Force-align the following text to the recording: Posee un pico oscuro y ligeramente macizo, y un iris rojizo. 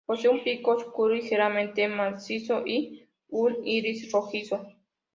Posee 0.07 0.29
un 0.31 0.43
pico 0.43 0.71
oscuro 0.71 1.15
y 1.15 1.21
ligeramente 1.21 1.87
macizo, 1.87 2.63
y 2.65 3.07
un 3.29 3.57
iris 3.63 4.11
rojizo. 4.11 4.65